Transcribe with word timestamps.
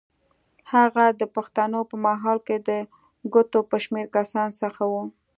هغه 0.73 1.05
د 1.19 1.21
پښتنو 1.35 1.79
په 1.89 1.95
ماحول 2.05 2.37
کې 2.47 2.57
د 2.67 2.69
ګوتو 3.33 3.59
په 3.69 3.77
شمېر 3.83 4.05
کسانو 4.15 4.57
څخه 4.61 4.83
و. 4.91 4.93